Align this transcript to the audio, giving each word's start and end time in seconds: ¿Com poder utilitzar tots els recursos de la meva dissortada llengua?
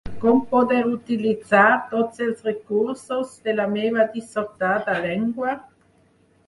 ¿Com 0.21 0.37
poder 0.53 0.79
utilitzar 0.91 1.65
tots 1.91 2.23
els 2.29 2.41
recursos 2.49 3.37
de 3.49 3.57
la 3.61 3.69
meva 3.77 4.09
dissortada 4.19 4.99
llengua? 5.07 5.57